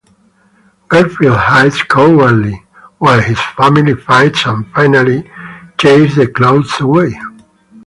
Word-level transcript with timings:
Garfield 0.87 1.37
hides 1.37 1.83
cowardly 1.83 2.63
while 2.97 3.21
his 3.21 3.39
family 3.55 3.93
fights 3.93 4.47
and 4.47 4.65
finally 4.73 5.29
chase 5.77 6.15
the 6.15 6.25
Claws 6.25 6.81
away. 6.81 7.13